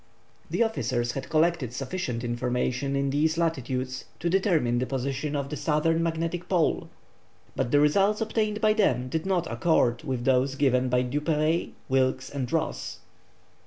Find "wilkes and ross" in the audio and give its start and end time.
11.87-12.97